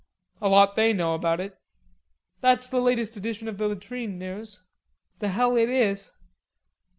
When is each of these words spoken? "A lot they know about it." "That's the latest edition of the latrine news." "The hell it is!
"A 0.41 0.49
lot 0.49 0.75
they 0.75 0.93
know 0.93 1.13
about 1.13 1.39
it." 1.39 1.59
"That's 2.39 2.67
the 2.67 2.81
latest 2.81 3.15
edition 3.17 3.47
of 3.47 3.59
the 3.59 3.67
latrine 3.67 4.17
news." 4.17 4.63
"The 5.19 5.29
hell 5.29 5.55
it 5.55 5.69
is! 5.69 6.11